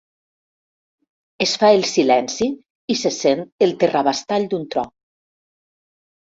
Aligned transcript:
Es 1.45 1.51
fa 1.63 1.69
el 1.79 1.85
silenci 1.89 2.47
i 2.95 2.97
se 3.03 3.11
sent 3.19 3.45
el 3.67 3.75
terrabastall 3.85 4.49
d'un 4.55 4.65
tro. 4.75 4.87